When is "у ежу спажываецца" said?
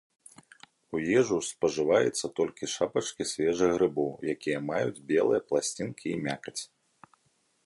0.95-2.25